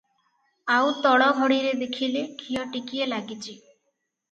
[0.75, 3.57] ଆଉତଳ ଘଡ଼ିରେ ଦେଖିଲେ ଘିଅ ଟିକିଏ ଲାଗିଚି।